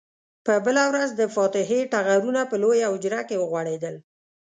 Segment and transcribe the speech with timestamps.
[0.45, 3.95] په بله ورځ د فاتحې ټغرونه په لویه حجره کې وغوړېدل.